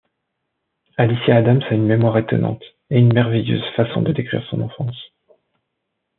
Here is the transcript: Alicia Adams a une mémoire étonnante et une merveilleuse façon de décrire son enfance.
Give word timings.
Alicia 0.97 1.35
Adams 1.35 1.61
a 1.69 1.75
une 1.75 1.85
mémoire 1.85 2.17
étonnante 2.17 2.63
et 2.89 2.97
une 2.97 3.13
merveilleuse 3.13 3.61
façon 3.75 4.01
de 4.01 4.11
décrire 4.11 4.43
son 4.49 4.61
enfance. 4.61 4.97